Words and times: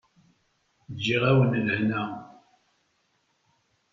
Ǧǧiɣ-awen 0.93 1.51
lehna. 1.67 2.03